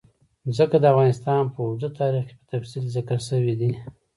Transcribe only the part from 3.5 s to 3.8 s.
دی.